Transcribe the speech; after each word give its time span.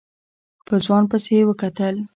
په 0.67 0.75
ځوان 0.83 1.03
پسې 1.11 1.31
يې 1.37 1.43
وکتل. 1.47 1.95